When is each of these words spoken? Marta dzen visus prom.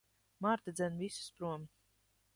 Marta 0.43 0.69
dzen 0.75 0.93
visus 1.01 1.29
prom. 1.37 1.61